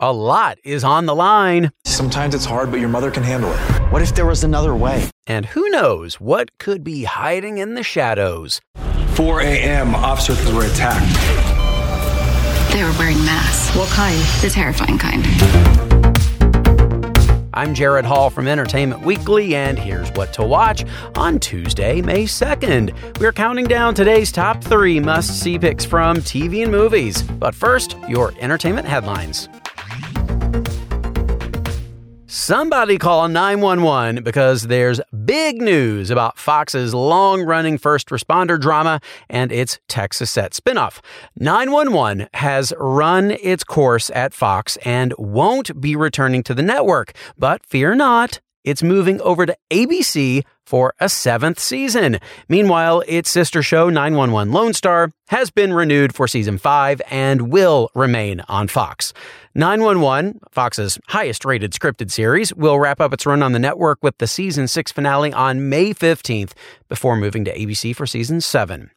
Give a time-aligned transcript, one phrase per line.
[0.00, 1.72] A lot is on the line.
[1.84, 3.58] Sometimes it's hard, but your mother can handle it.
[3.90, 5.10] What if there was another way?
[5.26, 8.60] And who knows what could be hiding in the shadows?
[9.14, 11.12] 4 a.m., officers were attacked.
[12.72, 13.74] They were wearing masks.
[13.74, 14.16] What kind?
[14.40, 15.24] The terrifying kind.
[17.52, 20.84] I'm Gerrad Hall from Entertainment Weekly, and here's what to watch
[21.16, 23.18] on Tuesday, May 2nd.
[23.18, 27.22] We're counting down today's top three must see picks from TV and movies.
[27.22, 29.48] But first, your entertainment headlines.
[32.30, 39.52] Somebody call 911 because there's big news about Fox's long running first responder drama and
[39.52, 41.00] its Texas set spinoff.
[41.36, 47.12] 911 has run its course at Fox and won't be returning to the network.
[47.36, 52.18] But fear not, it's moving over to ABC for a seventh season.
[52.48, 57.90] Meanwhile, its sister show, 911 Lone Star, has been renewed for season five and will
[57.94, 59.14] remain on Fox.
[59.54, 64.18] 911, Fox's highest rated scripted series, will wrap up its run on the network with
[64.18, 66.52] the season six finale on May 15th
[66.88, 68.90] before moving to ABC for season seven.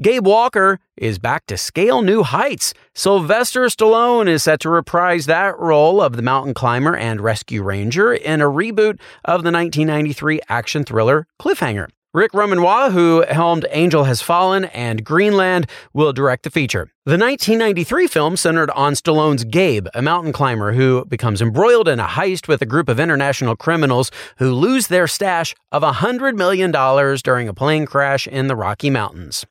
[0.00, 2.74] Gabe Walker is back to scale new heights.
[2.94, 8.12] Sylvester Stallone is set to reprise that role of the mountain climber and rescue ranger
[8.12, 11.88] in a reboot of the 1993 action thriller Cliffhanger.
[12.12, 16.93] Ric Roman Waugh, who helmed Angel Has Fallen and Greenland, will direct the feature.
[17.06, 22.06] The 1993 film centered on Stallone's Gabe, a mountain climber who becomes embroiled in a
[22.06, 27.46] heist with a group of international criminals who lose their stash of $100 million during
[27.46, 29.44] a plane crash in the Rocky Mountains.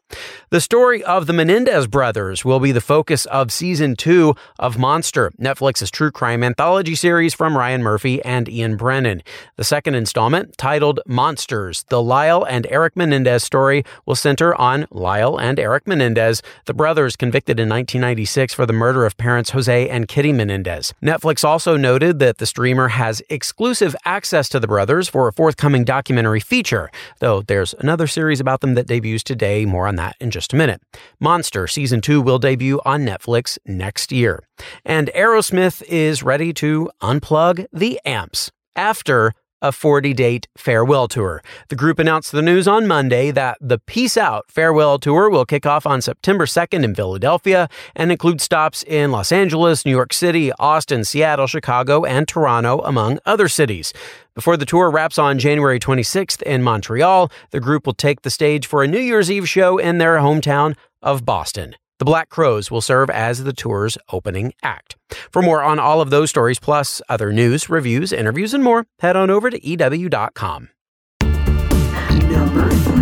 [0.49, 5.31] The story of the Menendez brothers will be the focus of season two of Monster,
[5.39, 9.21] Netflix's true crime anthology series from Ryan Murphy and Ian Brennan.
[9.57, 15.39] The second installment, titled Monsters, the Lyle and Eric Menendez story, will center on Lyle
[15.39, 19.89] and Eric Menendez, the brothers convicted convicted in 1996 for the murder of parents Jose
[19.89, 20.93] and Kitty Menendez.
[21.03, 25.83] Netflix also noted that the streamer has exclusive access to the brothers for a forthcoming
[25.83, 29.65] documentary feature, though there's another series about them that debuts today.
[29.65, 30.81] More on that in just a minute.
[31.19, 34.39] Monster Season 2 will debut on Netflix next year.
[34.85, 41.41] And Aerosmith is ready to unplug the amps after a 40 date farewell tour.
[41.69, 45.65] The group announced the news on Monday that the Peace Out farewell tour will kick
[45.65, 50.51] off on September 2nd in Philadelphia and include stops in Los Angeles, New York City,
[50.59, 53.93] Austin, Seattle, Chicago, and Toronto, among other cities.
[54.35, 58.67] Before the tour wraps on January 26th in Montreal, the group will take the stage
[58.67, 61.75] for a New Year's Eve show in their hometown of Boston.
[62.03, 64.97] The Black Crowes will serve as the tour's opening act.
[65.31, 69.15] For more on all of those stories, plus other news, reviews, interviews, and more, head
[69.15, 70.67] on over to EW.com.
[71.21, 72.92] Number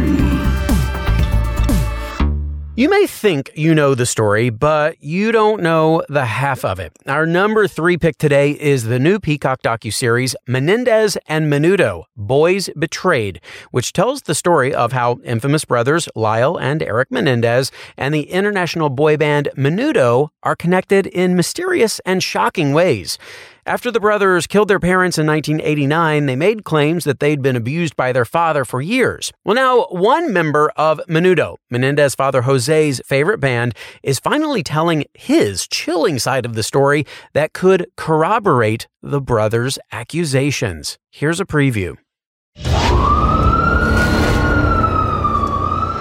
[2.78, 6.94] you may think you know the story, but you don't know the half of it.
[7.06, 13.42] Our number three pick today is the new Peacock docuseries Menendez and Menudo, Boys Betrayed,
[13.72, 18.90] which tells the story of how infamous brothers Lyle and Eric Menendez and the international
[18.90, 23.18] boy band Menudo are connected in mysterious and shocking ways.
[23.66, 27.96] After the brothers killed their parents in 1989, they made claims that they'd been abused
[27.96, 29.32] by their father for years.
[29.46, 35.68] Well, now, one member of Menudo, Menendez father Jose's favorite band, is finally telling his
[35.68, 40.98] chilling side of the story that could corroborate the brothers' accusations.
[41.12, 41.98] Here's a preview.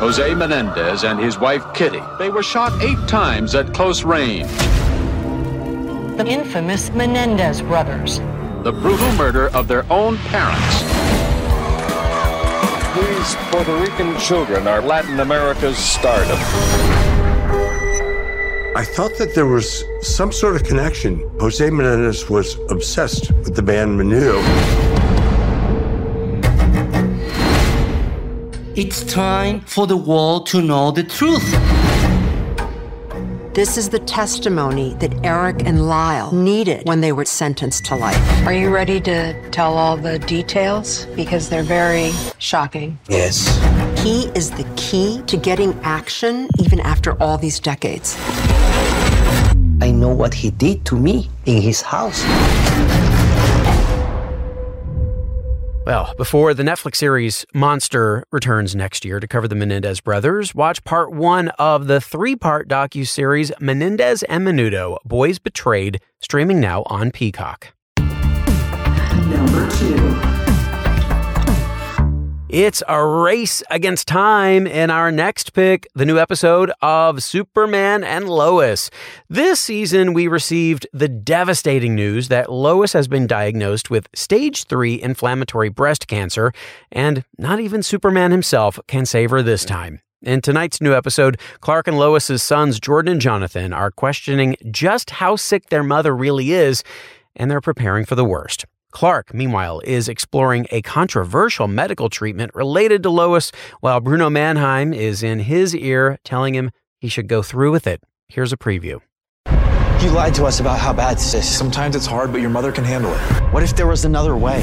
[0.00, 2.00] Jose Menendez and his wife Kitty.
[2.18, 4.48] They were shot eight times at close range
[6.24, 8.18] the infamous Menendez brothers.
[8.62, 10.82] The brutal murder of their own parents.
[12.94, 16.36] These Puerto Rican children are Latin America's stardom.
[18.76, 21.20] I thought that there was some sort of connection.
[21.40, 24.42] Jose Menendez was obsessed with the band Menudo.
[28.76, 31.79] It's time for the world to know the truth.
[33.60, 38.16] This is the testimony that Eric and Lyle needed when they were sentenced to life.
[38.46, 41.04] Are you ready to tell all the details?
[41.14, 42.98] Because they're very shocking.
[43.06, 43.60] Yes.
[44.02, 48.16] He is the key to getting action even after all these decades.
[49.82, 52.24] I know what he did to me in his house.
[55.90, 60.84] Well, before the Netflix series Monster returns next year to cover the Menendez brothers, watch
[60.84, 67.72] part one of the three-part docu-series Menendez and Menudo: Boys Betrayed, streaming now on Peacock.
[67.98, 70.39] Number two.
[72.52, 78.28] It's a race against time in our next pick, the new episode of Superman and
[78.28, 78.90] Lois.
[79.28, 85.00] This season, we received the devastating news that Lois has been diagnosed with stage three
[85.00, 86.52] inflammatory breast cancer,
[86.90, 90.00] and not even Superman himself can save her this time.
[90.20, 95.36] In tonight's new episode, Clark and Lois's sons, Jordan and Jonathan, are questioning just how
[95.36, 96.82] sick their mother really is,
[97.36, 98.66] and they're preparing for the worst.
[98.90, 105.22] Clark, meanwhile, is exploring a controversial medical treatment related to Lois, while Bruno Mannheim is
[105.22, 108.02] in his ear telling him he should go through with it.
[108.28, 109.00] Here's a preview.
[110.02, 111.48] You lied to us about how bad this is.
[111.48, 113.18] Sometimes it's hard, but your mother can handle it.
[113.52, 114.62] What if there was another way?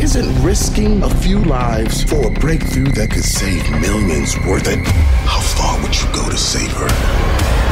[0.00, 4.86] Isn't risking a few lives for a breakthrough that could save millions worth it?
[5.26, 7.67] How far would you go to save her?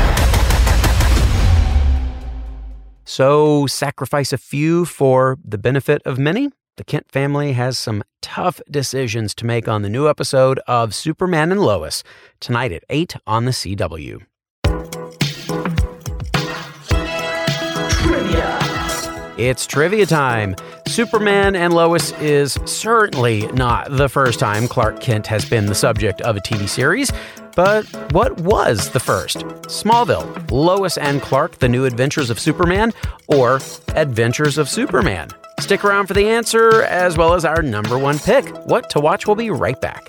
[3.16, 6.50] So, sacrifice a few for the benefit of many?
[6.76, 11.50] The Kent family has some tough decisions to make on the new episode of Superman
[11.50, 12.02] and Lois,
[12.40, 14.20] tonight at 8 on the CW.
[18.02, 19.34] Trivia.
[19.38, 20.54] It's trivia time.
[20.88, 26.20] Superman and Lois is certainly not the first time Clark Kent has been the subject
[26.22, 27.12] of a TV series.
[27.56, 29.38] But what was the first?
[29.66, 32.92] Smallville, Lois and Clark, The New Adventures of Superman,
[33.26, 33.60] or
[33.94, 35.30] Adventures of Superman?
[35.58, 38.46] Stick around for the answer as well as our number one pick.
[38.66, 40.08] What to watch will be right back.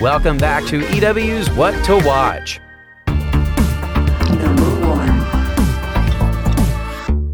[0.00, 2.58] Welcome back to EW's What to Watch.
[3.06, 5.26] Number one.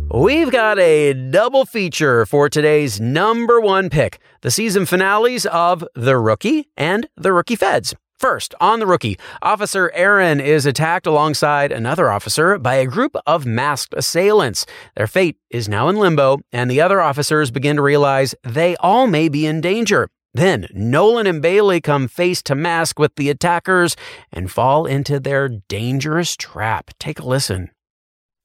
[0.08, 6.18] We've got a double feature for today's number one pick the season finales of The
[6.18, 7.94] Rookie and The Rookie Feds.
[8.18, 13.46] First, on the rookie, Officer Aaron is attacked alongside another officer by a group of
[13.46, 14.66] masked assailants.
[14.96, 19.06] Their fate is now in limbo, and the other officers begin to realize they all
[19.06, 20.08] may be in danger.
[20.36, 23.96] Then Nolan and Bailey come face to mask with the attackers
[24.30, 26.90] and fall into their dangerous trap.
[26.98, 27.70] Take a listen.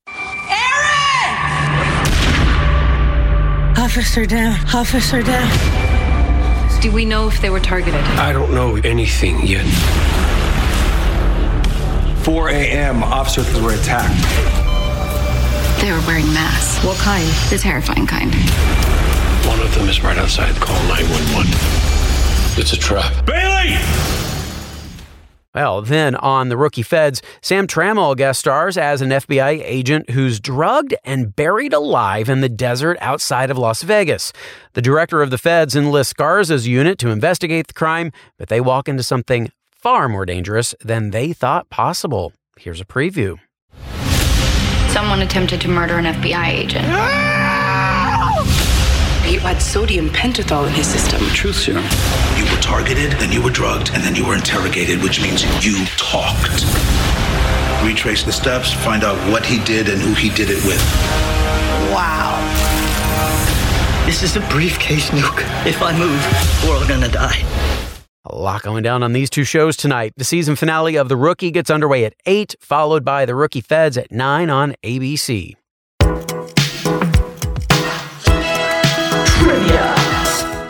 [0.08, 0.48] Aaron!
[3.78, 4.58] Officer down.
[4.74, 5.52] Officer down.
[6.82, 8.00] Do we know if they were targeted?
[8.00, 9.66] I don't know anything yet.
[12.24, 14.16] 4 a.m., officers were attacked.
[15.82, 16.86] They were wearing masks.
[16.86, 17.28] What kind?
[17.50, 18.34] The terrifying kind.
[19.46, 20.56] One of them is right outside.
[20.56, 21.52] Call 911.
[22.62, 23.26] It's a trap.
[23.26, 23.76] Bailey!
[25.56, 30.40] Well, then on The Rookie Feds, Sam Trammell guest stars as an FBI agent who's
[30.40, 34.32] drugged and buried alive in the desert outside of Las Vegas.
[34.74, 38.88] The director of the Feds enlists Garza's unit to investigate the crime, but they walk
[38.88, 42.32] into something far more dangerous than they thought possible.
[42.60, 43.40] Here's a preview.
[44.90, 46.86] Someone attempted to murder an FBI agent.
[46.90, 47.51] Ah!
[49.42, 51.20] He had sodium pentothal in his system.
[51.30, 51.84] Truth serum.
[52.38, 55.84] You were targeted, then you were drugged, and then you were interrogated, which means you
[55.98, 56.64] talked.
[57.84, 60.80] Retrace the steps, find out what he did and who he did it with.
[61.92, 62.38] Wow.
[64.06, 65.42] This is a briefcase nuke.
[65.66, 66.24] If I move,
[66.64, 67.44] we're all gonna die.
[68.26, 70.14] A lot going down on these two shows tonight.
[70.18, 73.98] The season finale of The Rookie gets underway at 8, followed by The Rookie Feds
[73.98, 75.56] at 9 on ABC.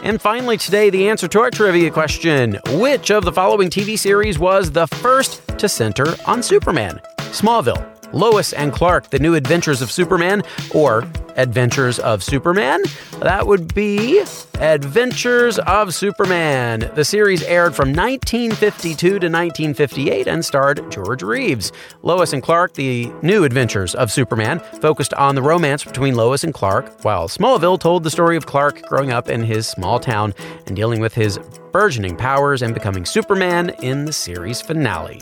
[0.04, 4.40] And finally, today, the answer to our trivia question Which of the following TV series
[4.40, 7.00] was the first to center on Superman?
[7.18, 12.82] Smallville, Lois and Clark, The New Adventures of Superman, or Adventures of Superman?
[13.20, 14.24] That would be
[14.60, 16.92] Adventures of Superman.
[16.94, 21.72] The series aired from 1952 to 1958 and starred George Reeves.
[22.04, 26.54] Lois and Clark, The New Adventures of Superman, focused on the romance between Lois and
[26.54, 30.34] Clark, while Smallville told the story of Clark growing up in his small town
[30.68, 31.40] and dealing with his
[31.72, 35.22] burgeoning powers and becoming Superman in the series finale.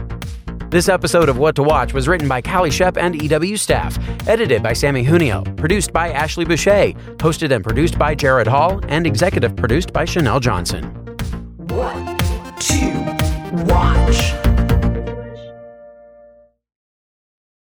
[0.71, 4.63] This episode of What to Watch was written by Calie Schepp and EW staff, edited
[4.63, 9.53] by Samee Junio, produced by Ashley Boucher, hosted and produced by Gerrad Hall, and executive
[9.57, 10.85] produced by Chanelle Johnson.
[11.57, 12.19] What
[12.61, 14.40] to Watch.